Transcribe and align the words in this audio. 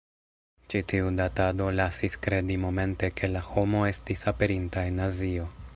Ĉi 0.73 0.79
tiu 0.91 1.11
datado 1.19 1.67
lasis 1.81 2.17
kredi 2.27 2.57
momente, 2.65 3.13
ke 3.21 3.33
la 3.35 3.47
homo 3.53 3.83
estis 3.95 4.27
aperinta 4.33 4.89
en 4.93 5.03
Azio. 5.11 5.51